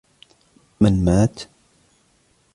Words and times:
من 0.81 0.95
مات؟ 1.05 1.45